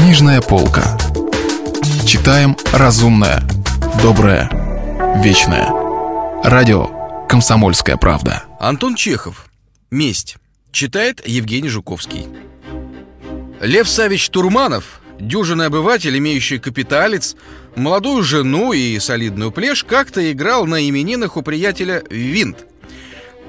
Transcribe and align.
Книжная 0.00 0.40
полка. 0.40 0.96
Читаем 2.06 2.56
разумное, 2.72 3.42
доброе, 4.00 4.48
вечное. 5.24 5.68
Радио 6.44 7.26
«Комсомольская 7.28 7.96
правда». 7.96 8.44
Антон 8.60 8.94
Чехов. 8.94 9.46
Месть. 9.90 10.36
Читает 10.70 11.26
Евгений 11.26 11.68
Жуковский. 11.68 12.28
Лев 13.60 13.88
Савич 13.88 14.28
Турманов, 14.30 15.00
дюжинный 15.18 15.66
обыватель, 15.66 16.16
имеющий 16.16 16.58
капиталец, 16.58 17.34
молодую 17.74 18.22
жену 18.22 18.72
и 18.72 19.00
солидную 19.00 19.50
плешь, 19.50 19.82
как-то 19.82 20.30
играл 20.30 20.64
на 20.66 20.88
именинах 20.88 21.36
у 21.36 21.42
приятеля 21.42 22.04
винт. 22.08 22.66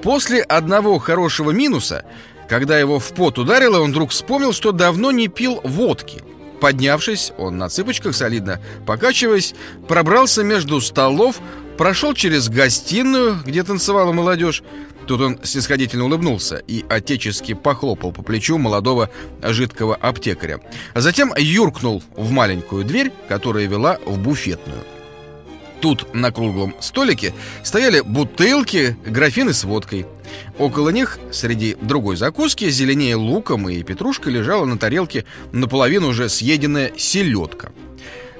После 0.02 0.42
одного 0.42 0.98
хорошего 0.98 1.52
минуса, 1.52 2.04
когда 2.48 2.76
его 2.76 2.98
в 2.98 3.12
пот 3.12 3.38
ударило, 3.38 3.80
он 3.80 3.92
вдруг 3.92 4.10
вспомнил, 4.10 4.52
что 4.52 4.72
давно 4.72 5.12
не 5.12 5.28
пил 5.28 5.60
водки. 5.62 6.24
Поднявшись, 6.60 7.32
он 7.38 7.56
на 7.58 7.68
цыпочках, 7.68 8.14
солидно 8.14 8.60
покачиваясь, 8.86 9.54
пробрался 9.88 10.42
между 10.44 10.80
столов, 10.80 11.40
прошел 11.78 12.12
через 12.12 12.48
гостиную, 12.48 13.38
где 13.44 13.62
танцевала 13.62 14.12
молодежь. 14.12 14.62
Тут 15.06 15.22
он 15.22 15.40
снисходительно 15.42 16.04
улыбнулся 16.04 16.62
и 16.68 16.84
отечески 16.88 17.54
похлопал 17.54 18.12
по 18.12 18.22
плечу 18.22 18.58
молодого 18.58 19.10
жидкого 19.42 19.96
аптекаря. 19.96 20.60
А 20.94 21.00
затем 21.00 21.32
юркнул 21.36 22.02
в 22.14 22.30
маленькую 22.30 22.84
дверь, 22.84 23.10
которая 23.28 23.66
вела 23.66 23.98
в 24.04 24.18
буфетную. 24.18 24.84
Тут 25.80 26.14
на 26.14 26.30
круглом 26.30 26.74
столике 26.80 27.32
стояли 27.62 28.00
бутылки, 28.00 28.96
графины 29.06 29.54
с 29.54 29.64
водкой. 29.64 30.06
Около 30.58 30.90
них, 30.90 31.18
среди 31.32 31.76
другой 31.80 32.16
закуски, 32.16 32.68
зеленее 32.70 33.16
луком 33.16 33.68
и 33.68 33.82
петрушкой, 33.82 34.32
лежала 34.32 34.64
на 34.64 34.78
тарелке 34.78 35.24
наполовину 35.52 36.08
уже 36.08 36.28
съеденная 36.28 36.92
селедка. 36.96 37.72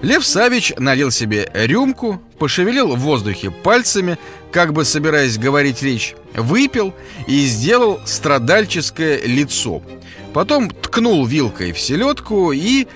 Лев 0.02 0.24
Савич 0.24 0.72
налил 0.78 1.10
себе 1.10 1.50
рюмку, 1.52 2.22
пошевелил 2.38 2.96
в 2.96 3.00
воздухе 3.00 3.50
пальцами, 3.50 4.18
как 4.50 4.72
бы 4.72 4.84
собираясь 4.84 5.36
говорить 5.36 5.82
речь, 5.82 6.14
выпил 6.34 6.94
и 7.26 7.44
сделал 7.44 8.00
страдальческое 8.06 9.20
лицо. 9.24 9.82
Потом 10.32 10.70
ткнул 10.70 11.26
вилкой 11.26 11.72
в 11.72 11.78
селедку 11.78 12.52
и... 12.52 12.86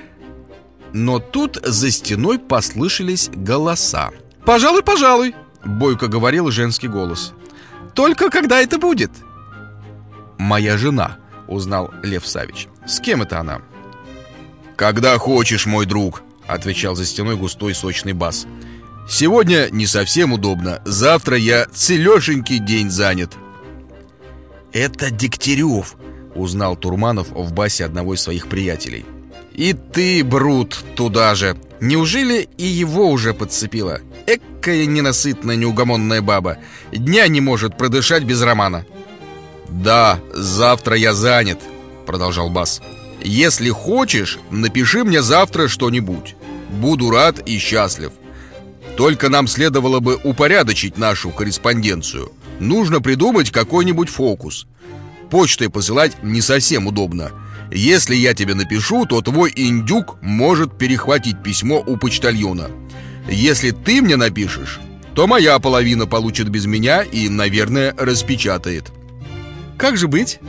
Но 0.92 1.19
тут 1.19 1.58
за 1.62 1.91
стеной 1.91 2.39
послышались 2.39 3.29
голоса. 3.34 4.11
«Пожалуй, 4.47 4.83
пожалуй»,— 4.83 5.34
бойко 5.64 6.06
говорил 6.06 6.51
женский 6.51 6.89
голос. 6.89 7.33
«Только 7.95 8.31
когда 8.31 8.61
это 8.61 8.78
будет?» 8.78 9.11
«Моя 10.39 10.77
жена»,— 10.77 11.19
узнал 11.48 11.92
Лев 12.03 12.27
Савич. 12.27 12.69
«С 12.86 13.01
кем 13.01 13.23
это 13.23 13.41
она?» 13.41 13.62
«Когда 14.77 15.17
хочешь, 15.19 15.67
мой 15.67 15.86
друг»,— 15.86 16.23
отвечал 16.47 16.97
за 16.97 17.06
стеной 17.06 17.36
густой 17.36 17.75
сочный 17.75 18.12
бас. 18.12 18.47
«Сегодня 19.09 19.69
не 19.70 19.86
совсем 19.86 20.33
удобно. 20.33 20.83
Завтра 20.84 21.36
я 21.36 21.67
целешенький 21.73 22.59
день 22.59 22.91
занят». 22.91 23.33
«Это 24.73 25.11
Дегтярев»,— 25.11 25.95
узнал 26.34 26.77
Турманов 26.77 27.29
в 27.31 27.53
басе 27.53 27.84
одного 27.84 28.14
из 28.14 28.20
своих 28.23 28.48
приятелей. 28.48 29.05
«И 29.53 29.73
ты, 29.73 30.25
Брут, 30.25 30.84
туда 30.97 31.34
же. 31.36 31.56
Неужели 31.81 32.48
и 32.58 32.64
его 32.64 33.08
уже 33.08 33.34
подцепило? 33.34 34.01
Экая 34.27 34.86
ненасытная 34.86 35.56
неугомонная 35.56 36.22
баба. 36.22 36.58
Дня 36.92 37.28
не 37.28 37.41
может 37.41 37.77
продышать 37.77 38.25
без 38.25 38.42
романа». 38.42 38.84
«Да, 39.69 40.20
завтра 40.33 40.97
я 40.97 41.14
занят»,— 41.14 41.61
продолжал 42.06 42.50
Бас. 42.50 42.80
«Если 43.22 43.70
хочешь, 43.70 44.39
напиши 44.50 45.05
мне 45.05 45.22
завтра 45.22 45.69
что-нибудь. 45.69 46.36
Буду 46.70 47.11
рад 47.11 47.41
и 47.48 47.58
счастлив. 47.58 48.12
Только 48.97 49.28
нам 49.28 49.48
следовало 49.48 50.00
бы 50.00 50.19
упорядочить 50.22 50.98
нашу 50.98 51.30
корреспонденцию. 51.30 52.33
Нужно 52.61 53.01
придумать 53.01 53.51
какой-нибудь 53.51 54.08
фокус. 54.08 54.67
Почтой 55.30 55.68
посылать 55.68 56.23
не 56.23 56.40
совсем 56.40 56.86
удобно. 56.86 57.33
Если 57.73 58.14
я 58.14 58.34
тебе 58.34 58.55
напишу, 58.55 59.05
то 59.07 59.20
твой 59.20 59.52
индюк 59.57 60.17
может 60.23 60.79
перехватить 60.79 61.42
письмо 61.42 61.83
у 61.84 61.96
почтальона. 61.96 62.70
Если 63.29 63.70
ты 63.70 64.02
мне 64.02 64.17
напишешь, 64.17 64.80
то 65.14 65.27
моя 65.27 65.58
половина 65.58 66.07
получит 66.07 66.48
без 66.48 66.67
меня 66.67 67.02
и, 67.02 67.29
наверное, 67.29 67.95
распечатает. 67.96 68.92
Как 69.79 69.96
же 69.96 70.08
быть? 70.08 70.40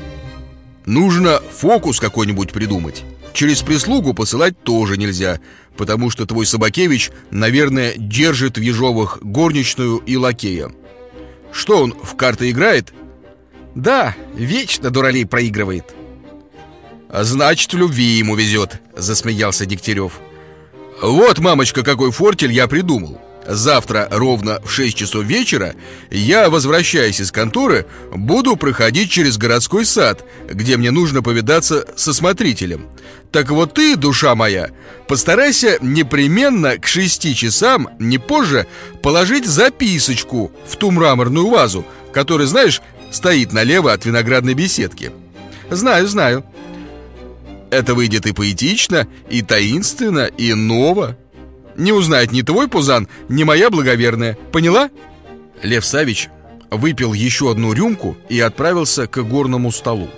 Нужно 0.85 1.39
фокус 1.51 1.99
какой-нибудь 1.99 2.51
придумать. 2.51 3.03
Через 3.33 3.61
прислугу 3.61 4.13
посылать 4.13 4.61
тоже 4.63 4.97
нельзя, 4.97 5.39
потому 5.77 6.09
что 6.09 6.25
твой 6.25 6.45
Собакевич, 6.45 7.11
наверное, 7.31 7.93
держит 7.97 8.57
в 8.57 8.61
Ежовых 8.61 9.19
горничную 9.21 9.97
и 9.97 10.15
лакея. 10.15 10.71
Что 11.51 11.83
он, 11.83 11.95
в 12.01 12.15
карты 12.15 12.49
играет? 12.49 12.93
Да, 13.75 14.15
вечно 14.35 14.89
дуралей 14.89 15.25
проигрывает. 15.25 15.93
А 17.09 17.23
значит, 17.23 17.73
в 17.73 17.77
любви 17.77 18.05
ему 18.05 18.35
везет, 18.35 18.81
засмеялся 18.95 19.65
Дегтярев. 19.65 20.19
Вот, 21.01 21.39
мамочка, 21.39 21.83
какой 21.83 22.11
фортель 22.11 22.51
я 22.51 22.67
придумал. 22.67 23.19
Завтра 23.47 24.07
ровно 24.09 24.59
в 24.63 24.71
6 24.71 24.97
часов 24.97 25.23
вечера 25.23 25.75
я, 26.09 26.49
возвращаясь 26.49 27.19
из 27.19 27.31
конторы, 27.31 27.85
буду 28.11 28.55
проходить 28.55 29.11
через 29.11 29.37
городской 29.37 29.85
сад, 29.85 30.25
где 30.49 30.77
мне 30.77 30.89
нужно 30.89 31.21
повидаться 31.21 31.85
со 31.95 32.11
смотрителем. 32.11 32.87
Так 33.31 33.51
вот 33.51 33.73
ты, 33.73 33.97
душа 33.97 34.33
моя, 34.33 34.71
постарайся 35.07 35.77
непременно 35.81 36.77
к 36.79 36.87
6 36.87 37.35
часам, 37.35 37.89
не 37.99 38.17
позже, 38.17 38.65
положить 39.03 39.45
записочку 39.45 40.51
в 40.67 40.75
ту 40.77 40.89
мраморную 40.89 41.47
вазу, 41.47 41.85
которая, 42.13 42.47
знаешь, 42.47 42.81
стоит 43.11 43.53
налево 43.53 43.93
от 43.93 44.05
виноградной 44.05 44.55
беседки. 44.55 45.11
Знаю, 45.69 46.07
знаю. 46.07 46.43
Это 47.75 47.93
выйдет 47.93 48.25
и 48.25 48.31
поэтично, 48.31 49.05
и 49.29 49.41
таинственно, 49.41 50.27
и 50.27 50.53
ново. 50.53 51.17
Не 51.75 51.91
узнает 51.91 52.31
ни 52.31 52.41
твой 52.41 52.69
пузан, 52.69 53.09
ни 53.27 53.43
моя 53.43 53.69
благоверная. 53.69 54.37
Поняла? 54.53 54.89
Лев 55.61 55.85
Савич 55.85 56.29
выпил 56.71 57.11
еще 57.11 57.51
одну 57.51 57.73
рюмку 57.73 58.15
и 58.29 58.39
отправился 58.39 59.07
к 59.07 59.21
горному 59.23 59.73
столу. 59.73 60.09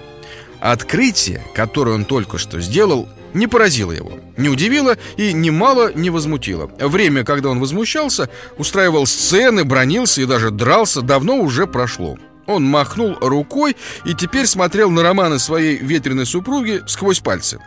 Открытие, 0.60 1.44
которое 1.56 1.96
он 1.96 2.06
только 2.06 2.38
что 2.38 2.62
сделал, 2.62 3.10
не 3.34 3.48
поразило 3.48 3.92
его, 3.92 4.12
не 4.38 4.50
удивило 4.50 4.96
и 5.18 5.34
немало 5.34 5.92
не 5.96 6.12
возмутило. 6.12 6.70
Время, 6.80 7.24
когда 7.24 7.50
он 7.50 7.60
возмущался, 7.60 8.30
устраивал 8.60 9.08
сцены, 9.08 9.64
бронился 9.64 10.22
и 10.22 10.26
даже 10.26 10.52
дрался, 10.52 11.02
давно 11.02 11.38
уже 11.38 11.66
прошло. 11.66 12.20
Он 12.48 12.64
махнул 12.64 13.18
рукой 13.20 13.76
и 14.06 14.14
теперь 14.14 14.48
смотрел 14.48 14.90
на 14.90 15.04
романы 15.04 15.38
своей 15.38 15.78
ветреной 15.78 16.26
супруги 16.26 16.82
сквозь 16.88 17.20
пальцы. 17.20 17.60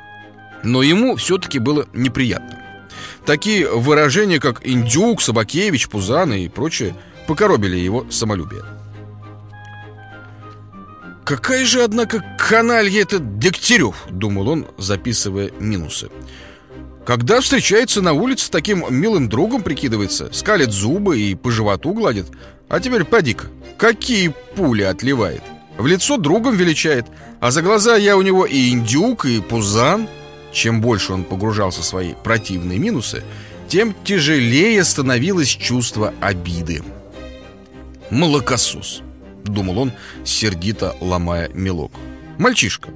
Но 0.63 0.83
ему 0.83 1.17
все-таки 1.17 1.59
было 1.59 1.87
неприятно. 1.93 2.59
Такие 3.25 3.69
выражения, 3.71 4.41
как 4.41 4.67
«индюк», 4.67 5.21
«собакевич», 5.21 5.89
«пузан» 5.89 6.33
и 6.33 6.49
прочее, 6.49 6.97
покоробили 7.27 7.77
его 7.77 8.07
самолюбие. 8.11 8.63
«Какая 11.25 11.65
же, 11.65 11.85
однако, 11.85 12.25
каналья 12.39 13.03
этот 13.03 13.39
Дегтярев?»— 13.39 13.95
думал 14.11 14.49
он, 14.49 14.67
записывая 14.79 15.53
минусы. 15.61 16.11
«Когда 17.11 17.41
встречается 17.41 18.03
на 18.03 18.13
улице 18.13 18.53
таким 18.53 18.85
милым 18.89 19.29
другом 19.29 19.65
прикидывается, 19.65 20.33
скалит 20.33 20.71
зубы 20.71 21.21
и 21.21 21.35
по 21.35 21.51
животу 21.51 21.93
гладит, 21.93 22.27
а 22.69 22.79
теперь 22.79 23.03
поди-ка, 23.03 23.49
какие 23.77 24.33
пули 24.55 24.83
отливает. 24.83 25.43
В 25.77 25.89
лицо 25.89 26.19
другом 26.19 26.55
величает, 26.55 27.07
а 27.41 27.51
за 27.51 27.63
глаза 27.63 27.97
я 27.97 28.17
у 28.17 28.23
него 28.23 28.47
и 28.47 28.71
индюк, 28.71 29.25
и 29.25 29.41
пузан». 29.41 30.07
Чем 30.53 30.81
больше 30.81 31.13
он 31.13 31.25
погружался 31.25 31.81
в 31.81 31.85
свои 31.85 32.15
противные 32.15 32.79
минусы, 32.79 33.25
тем 33.67 33.93
тяжелее 34.05 34.85
становилось 34.85 35.49
чувство 35.49 36.15
обиды. 36.21 36.85
«Молокосос»,— 38.11 39.03
думал 39.45 39.81
он, 39.81 39.93
сердито 40.25 40.95
ломая 41.01 41.51
мелок. 41.55 41.91
«Мальчишка, 42.39 42.91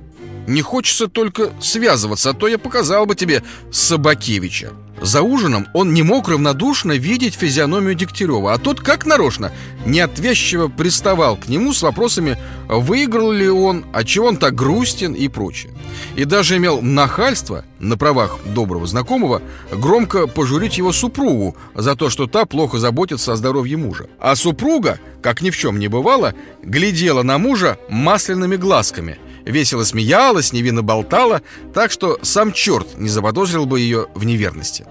не 0.47 0.63
хочется 0.63 1.09
только 1.09 1.51
связываться, 1.61 2.31
а 2.31 2.35
то 2.35 2.49
я 2.49 2.59
показал 2.59 3.07
бы 3.07 3.15
тебе 3.15 3.43
Собакевича». 3.71 4.73
За 5.03 5.23
ужином 5.23 5.67
он 5.75 5.93
не 5.93 6.03
мог 6.03 6.29
равнодушно 6.29 6.93
видеть 6.93 7.35
физиономию 7.35 7.95
Дегтярева, 7.95 8.55
а 8.55 8.59
тот, 8.59 8.81
как 8.81 9.07
нарочно, 9.07 9.53
неотвязчиво 9.85 10.69
приставал 10.69 11.37
к 11.37 11.49
нему 11.49 11.73
с 11.73 11.83
вопросами, 11.83 12.39
выиграл 12.69 13.33
ли 13.33 13.49
он, 13.49 13.85
а 13.93 14.05
чего 14.05 14.29
он 14.29 14.37
так 14.37 14.55
грустен 14.55 15.13
и 15.13 15.29
прочее. 15.29 15.73
И 16.17 16.25
даже 16.25 16.57
имел 16.57 16.81
нахальство, 16.81 17.65
на 17.81 17.99
правах 17.99 18.39
доброго 18.47 18.87
знакомого, 18.87 19.43
громко 19.71 20.27
пожурить 20.27 20.79
его 20.79 20.93
супругу 20.93 21.57
за 21.75 21.97
то, 21.97 22.09
что 22.09 22.27
та 22.27 22.47
плохо 22.47 22.79
заботится 22.79 23.33
о 23.33 23.37
здоровье 23.37 23.77
мужа. 23.77 24.07
А 24.21 24.37
супруга, 24.37 24.99
как 25.21 25.43
ни 25.43 25.51
в 25.51 25.57
чем 25.57 25.79
не 25.79 25.89
бывало, 25.89 26.35
глядела 26.63 27.23
на 27.23 27.37
мужа 27.37 27.79
масляными 27.91 28.57
глазками 28.57 29.19
весело 29.45 29.85
смеялась, 29.85 30.53
невинно 30.53 30.83
болтала, 30.83 31.43
так 31.73 31.91
что 31.91 32.19
сам 32.23 32.53
черт 32.53 32.99
не 32.99 33.09
заподозрил 33.09 33.67
бы 33.67 33.81
ее 33.81 34.07
в 34.15 34.25
неверности. 34.25 34.87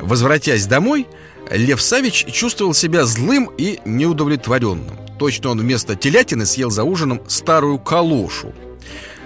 Возвратясь 0.00 0.66
домой, 0.66 1.06
Лев 1.50 1.80
Савич 1.80 2.26
чувствовал 2.32 2.74
себя 2.74 3.04
злым 3.04 3.50
и 3.56 3.80
неудовлетворенным. 3.84 4.96
Точно 5.18 5.50
он 5.50 5.60
вместо 5.60 5.94
телятины 5.94 6.46
съел 6.46 6.70
за 6.70 6.84
ужином 6.84 7.22
старую 7.28 7.78
калошу. 7.78 8.52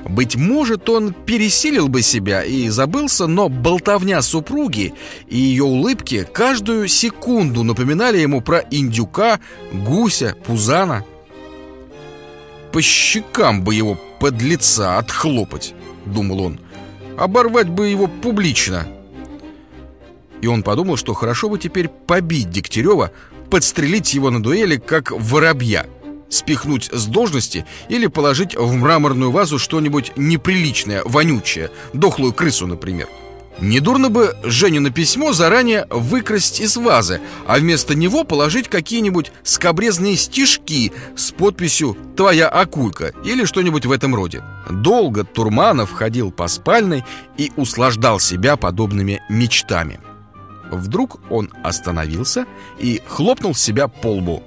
Быть 0.08 0.36
может, 0.36 0.88
он 0.88 1.12
пересилил 1.12 1.88
бы 1.88 2.02
себя 2.02 2.42
и 2.42 2.68
забылся, 2.68 3.26
но 3.26 3.48
болтовня 3.48 4.22
супруги 4.22 4.94
и 5.26 5.36
ее 5.36 5.64
улыбки 5.64 6.26
каждую 6.32 6.88
секунду 6.88 7.62
напоминали 7.62 8.18
ему 8.18 8.40
про 8.40 8.60
индюка, 8.70 9.40
гуся, 9.72 10.34
пузана. 10.46 11.04
По 12.78 12.82
щекам 12.82 13.64
бы 13.64 13.74
его 13.74 13.98
под 14.20 14.40
лица 14.40 14.98
отхлопать, 14.98 15.74
думал 16.06 16.42
он. 16.42 16.60
Оборвать 17.18 17.68
бы 17.68 17.88
его 17.88 18.06
публично. 18.06 18.86
И 20.40 20.46
он 20.46 20.62
подумал, 20.62 20.96
что 20.96 21.12
хорошо 21.12 21.48
бы 21.48 21.58
теперь 21.58 21.88
побить 21.88 22.50
Дегтярева, 22.50 23.10
подстрелить 23.50 24.14
его 24.14 24.30
на 24.30 24.40
дуэли, 24.40 24.76
как 24.76 25.10
воробья— 25.10 25.86
спихнуть 26.28 26.88
с 26.92 27.06
должности 27.06 27.66
или 27.88 28.06
положить 28.06 28.54
в 28.54 28.72
мраморную 28.74 29.32
вазу 29.32 29.58
что-нибудь 29.58 30.12
неприличное, 30.14 31.02
вонючее, 31.04 31.72
дохлую 31.92 32.32
крысу, 32.32 32.68
например. 32.68 33.08
Недурно 33.60 34.08
бы 34.08 34.36
Жене 34.44 34.90
письмо 34.90 35.32
заранее 35.32 35.86
выкрасть 35.90 36.60
из 36.60 36.76
вазы, 36.76 37.20
а 37.46 37.58
вместо 37.58 37.94
него 37.94 38.22
положить 38.22 38.68
какие-нибудь 38.68 39.32
скобрезные 39.42 40.16
стишки 40.16 40.92
с 41.16 41.32
подписью 41.32 41.96
«Твоя 42.16 42.48
акулька» 42.48 43.12
или 43.24 43.44
что-нибудь 43.44 43.86
в 43.86 43.92
этом 43.92 44.14
роде. 44.14 44.42
Долго 44.70 45.24
Турманов 45.24 45.92
ходил 45.92 46.30
по 46.30 46.46
спальной 46.46 47.04
и 47.36 47.50
услаждал 47.56 48.20
себя 48.20 48.56
подобными 48.56 49.22
мечтами. 49.28 49.98
Вдруг 50.70 51.20
он 51.30 51.50
остановился 51.64 52.46
и 52.78 53.02
хлопнул 53.08 53.54
себя 53.54 53.88
по 53.88 54.14
лбу. 54.14 54.42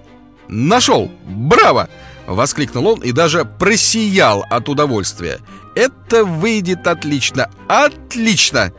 Нашел! 0.51 1.09
Браво!» 1.25 1.89
Воскликнул 2.27 2.87
он 2.87 2.99
и 2.99 3.11
даже 3.11 3.45
просиял 3.45 4.45
от 4.49 4.69
удовольствия 4.69 5.39
Это 5.75 6.23
выйдет 6.23 6.85
отлично! 6.85 7.49
Отлично! 7.67 8.71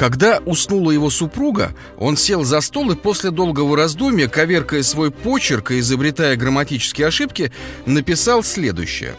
Когда 0.00 0.38
уснула 0.46 0.92
его 0.92 1.10
супруга, 1.10 1.74
он 1.98 2.16
сел 2.16 2.42
за 2.42 2.62
стол 2.62 2.90
и 2.90 2.94
после 2.94 3.30
долгого 3.30 3.76
раздумья, 3.76 4.28
коверкая 4.28 4.82
свой 4.82 5.10
почерк 5.10 5.72
и 5.72 5.80
изобретая 5.80 6.36
грамматические 6.36 7.08
ошибки, 7.08 7.52
написал 7.84 8.42
следующее. 8.42 9.14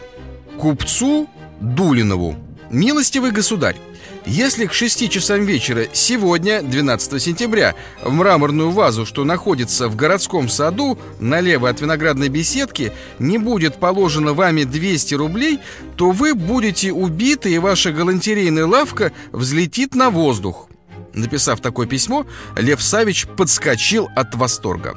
«Купцу 0.58 1.30
Дулинову, 1.60 2.34
милостивый 2.68 3.30
государь, 3.30 3.76
если 4.26 4.66
к 4.66 4.72
6 4.72 5.08
часам 5.08 5.44
вечера 5.44 5.86
сегодня, 5.92 6.62
12 6.62 7.22
сентября, 7.22 7.76
в 8.02 8.12
мраморную 8.12 8.72
вазу, 8.72 9.06
что 9.06 9.22
находится 9.22 9.88
в 9.88 9.94
городском 9.94 10.48
саду, 10.48 10.98
налево 11.20 11.68
от 11.68 11.80
виноградной 11.80 12.28
беседки, 12.28 12.92
не 13.20 13.38
будет 13.38 13.76
положено 13.76 14.34
вами 14.34 14.64
200 14.64 15.14
рублей, 15.14 15.60
то 15.94 16.10
вы 16.10 16.34
будете 16.34 16.90
убиты, 16.90 17.52
и 17.52 17.58
ваша 17.58 17.92
галантерейная 17.92 18.66
лавка 18.66 19.12
взлетит 19.30 19.94
на 19.94 20.10
воздух. 20.10 20.68
Написав 21.14 21.60
такое 21.60 21.86
письмо, 21.86 22.26
Лев 22.56 22.82
Савич 22.82 23.26
подскочил 23.26 24.08
от 24.16 24.34
восторга. 24.34 24.96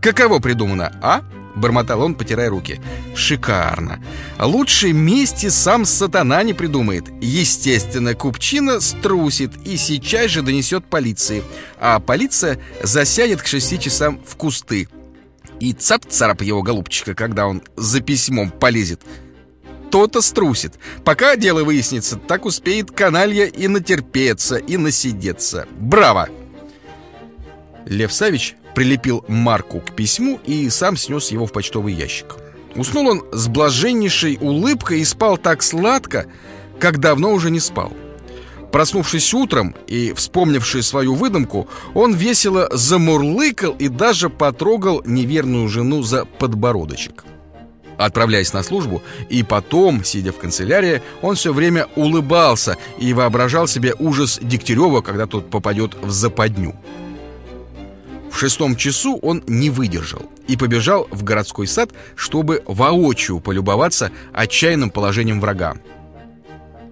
Каково 0.00 0.38
придумано, 0.38 0.92
а? 1.02 1.22
Бормотал 1.56 2.02
он, 2.02 2.14
потирая 2.14 2.50
руки. 2.50 2.80
Шикарно! 3.14 4.04
Лучше 4.38 4.92
мести 4.92 5.48
сам 5.48 5.86
сатана 5.86 6.42
не 6.42 6.52
придумает. 6.52 7.04
Естественно, 7.22 8.14
Купчина 8.14 8.80
струсит 8.80 9.52
И 9.64 9.78
сейчас 9.78 10.30
же 10.30 10.42
донесет 10.42 10.84
полиции. 10.84 11.42
А 11.80 11.98
полиция 11.98 12.60
засядет 12.82 13.40
к 13.40 13.46
шести 13.46 13.80
часам 13.80 14.20
в 14.26 14.36
кусты. 14.36 14.88
И 15.58 15.72
цап-царап 15.72 16.42
его 16.42 16.62
голубчика 16.62 17.14
Когда 17.14 17.46
он 17.46 17.62
за 17.76 18.00
письмом 18.00 18.50
полезет 18.50 19.00
то-то 19.90 20.20
струсит. 20.20 20.74
Пока 21.04 21.36
дело 21.36 21.64
выяснится, 21.64 22.16
так 22.16 22.44
успеет 22.44 22.90
каналья 22.90 23.46
и 23.46 23.68
натерпеться, 23.68 24.56
и 24.56 24.76
насидеться. 24.76 25.66
Браво! 25.78 26.28
Лев 27.86 28.12
Савич 28.12 28.56
прилепил 28.74 29.24
марку 29.28 29.80
к 29.80 29.94
письму 29.94 30.40
и 30.44 30.68
сам 30.70 30.96
снес 30.96 31.30
его 31.30 31.46
в 31.46 31.52
почтовый 31.52 31.94
ящик. 31.94 32.36
Уснул 32.74 33.08
он 33.08 33.24
с 33.32 33.48
блаженнейшей 33.48 34.38
улыбкой 34.40 35.00
и 35.00 35.04
спал 35.04 35.38
так 35.38 35.62
сладко, 35.62 36.26
как 36.78 36.98
давно 36.98 37.32
уже 37.32 37.50
не 37.50 37.60
спал. 37.60 37.92
Проснувшись 38.72 39.32
утром 39.32 39.74
и 39.86 40.12
вспомнивший 40.12 40.82
свою 40.82 41.14
выдумку, 41.14 41.68
он 41.94 42.12
весело 42.12 42.68
замурлыкал 42.70 43.74
и 43.78 43.88
даже 43.88 44.28
потрогал 44.28 45.02
неверную 45.06 45.68
жену 45.68 46.02
за 46.02 46.26
подбородочек. 46.26 47.24
Отправляясь 47.98 48.52
на 48.52 48.62
службу, 48.62 49.02
и 49.28 49.42
потом, 49.42 50.04
сидя 50.04 50.32
в 50.32 50.38
канцелярии, 50.38 51.02
он 51.22 51.34
все 51.34 51.52
время 51.52 51.86
улыбался 51.96 52.76
и 52.98 53.12
воображал 53.12 53.66
себе 53.66 53.94
ужас 53.98 54.38
Дегтярева, 54.42 55.00
когда 55.00 55.26
тот 55.26 55.48
попадет 55.50 55.94
в 56.02 56.10
западню. 56.10 56.74
В 58.30 58.38
шестом 58.38 58.76
часу 58.76 59.18
он 59.22 59.42
не 59.46 59.70
выдержал 59.70 60.22
и 60.46 60.58
побежал 60.58 61.08
в 61.10 61.24
городской 61.24 61.66
сад, 61.66 61.90
чтобы 62.16 62.62
воочию 62.66 63.40
полюбоваться 63.40 64.10
отчаянным 64.34 64.90
положением 64.90 65.40
врага. 65.40 65.76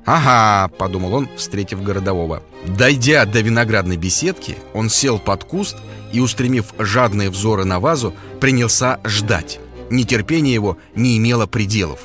«Ага»,— 0.06 0.72
подумал 0.78 1.14
он, 1.14 1.28
встретив 1.36 1.82
городового. 1.82 2.42
Дойдя 2.66 3.24
до 3.26 3.40
виноградной 3.40 3.96
беседки, 3.96 4.56
он 4.72 4.88
сел 4.88 5.18
под 5.18 5.44
куст 5.44 5.76
и, 6.12 6.20
устремив 6.20 6.72
жадные 6.78 7.30
взоры 7.30 7.64
на 7.64 7.80
вазу, 7.80 8.14
принялся 8.40 9.00
ждать. 9.04 9.60
Нетерпение 9.94 10.52
его 10.52 10.76
не 10.96 11.16
имело 11.18 11.46
пределов. 11.46 12.00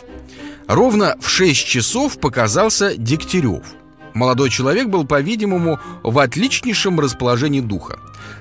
Ровно 0.67 1.15
в 1.19 1.27
шесть 1.27 1.65
часов 1.65 2.19
показался 2.19 2.95
Дегтярев. 2.95 3.63
Молодой 4.13 4.51
человек 4.51 4.89
был, 4.89 5.05
по-видимому, 5.05 5.79
в 6.03 6.19
отличнейшем 6.19 6.99
расположении 6.99 7.61
духа. 7.61 7.97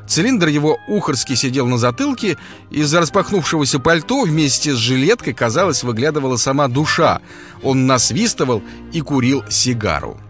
Цилиндр 0.06 0.48
его 0.48 0.78
ухорски 0.86 1.34
сидел 1.34 1.66
на 1.66 1.78
затылке, 1.78 2.36
из-за 2.70 3.00
распахнувшегося 3.00 3.78
пальто 3.78 4.22
вместе 4.24 4.74
с 4.74 4.76
жилеткой, 4.76 5.32
казалось, 5.32 5.82
выглядывала 5.82 6.36
сама 6.36 6.68
душа. 6.68 7.20
Он 7.62 7.86
насвистывал 7.86 8.62
и 8.92 9.00
курил 9.00 9.44
сигару. 9.48 10.20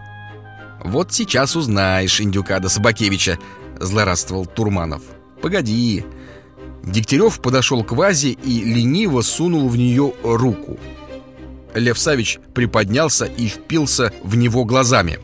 «Вот 0.84 1.12
сейчас 1.12 1.56
узнаешь 1.56 2.20
индюка 2.20 2.60
Собакевича»,— 2.68 3.38
злорадствовал 3.80 4.46
Турманов. 4.46 5.02
«Погоди». 5.42 6.04
Дегтярев 6.88 7.40
подошел 7.40 7.84
к 7.84 7.92
вазе 7.92 8.30
и 8.30 8.64
лениво 8.64 9.22
сунул 9.22 9.68
в 9.68 9.76
нее 9.76 10.12
руку. 10.22 10.78
Лев 11.74 11.98
Савич 11.98 12.38
приподнялся 12.54 13.26
и 13.26 13.48
впился 13.48 14.12
в 14.22 14.36
него 14.36 14.64
глазами. 14.64 15.18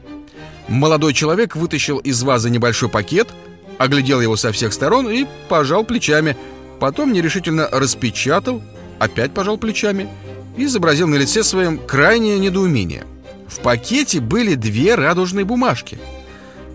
Молодой 0.68 1.14
человек 1.14 1.56
вытащил 1.56 1.98
из 1.98 2.22
вазы 2.22 2.50
небольшой 2.50 2.88
пакет— 2.88 3.28
оглядел 3.78 4.20
его 4.20 4.36
со 4.36 4.52
всех 4.52 4.72
сторон 4.72 5.08
и 5.08 5.26
пожал 5.48 5.84
плечами. 5.84 6.36
Потом 6.80 7.12
нерешительно 7.12 7.68
распечатал, 7.70 8.62
опять 8.98 9.32
пожал 9.32 9.58
плечами 9.58 10.08
и 10.56 10.64
изобразил 10.64 11.06
на 11.06 11.16
лице 11.16 11.42
своем 11.42 11.78
крайнее 11.78 12.38
недоумение. 12.38 13.04
В 13.48 13.60
пакете 13.60 14.20
были 14.20 14.54
две 14.54 14.94
радужные 14.94 15.44
бумажки. 15.44 15.98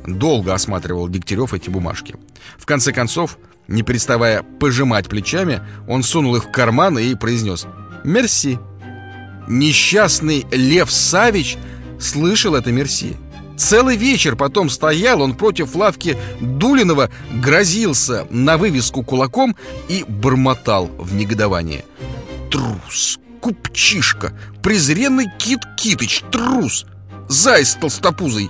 Долго 0.06 0.54
осматривал 0.54 1.10
Дегтярев 1.10 1.54
эти 1.54 1.70
бумажки. 1.70 2.16
В 2.58 2.66
конце 2.66 2.94
концов, 2.94 3.38
не 3.70 3.84
переставая 3.84 4.44
пожимать 4.44 5.08
плечами, 5.08 5.62
он 5.88 6.04
сунул 6.04 6.36
их 6.36 6.46
в 6.46 6.52
карман 6.52 6.98
и 6.98 7.16
произнес 7.16 7.68
«Мерси». 8.04 8.60
Несчастный 9.48 10.46
Лев 10.52 10.92
Савич 10.92 11.58
слышал 12.00 12.56
это 12.56 12.72
«Мерси». 12.72 13.16
Целый 13.58 13.98
вечер 13.98 14.36
потом 14.36 14.70
стоял 14.70 15.22
он 15.22 15.36
против 15.36 15.76
лавки 15.76 16.18
Дулинова, 16.40 17.10
грозился 17.34 18.26
на 18.30 18.58
вывеску 18.58 19.04
кулаком 19.04 19.56
и 19.90 20.06
бормотал 20.08 20.90
в 20.98 21.14
негодовании. 21.14 21.84
Трус, 22.50 23.20
купчишка, 23.42 24.34
презренный 24.64 25.26
Кит 25.38 25.60
Китыч, 25.78 26.24
трус, 26.32 26.86
заяц 27.28 27.76
толстопузый. 27.76 28.50